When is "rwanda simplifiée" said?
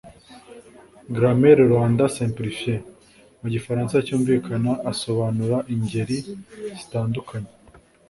1.69-2.79